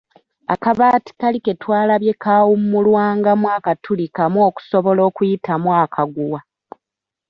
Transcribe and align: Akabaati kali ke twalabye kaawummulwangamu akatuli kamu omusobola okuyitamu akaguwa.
Akabaati 0.53 1.11
kali 1.19 1.39
ke 1.45 1.53
twalabye 1.61 2.13
kaawummulwangamu 2.23 3.47
akatuli 3.57 4.05
kamu 4.17 4.37
omusobola 4.47 5.01
okuyitamu 5.09 5.67
akaguwa. 5.83 6.39